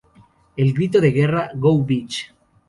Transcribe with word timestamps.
El 0.57 0.73
grito 0.73 0.99
de 0.99 1.11
guerra, 1.11 1.51
"Go 1.53 1.77
Beach! 1.85 2.33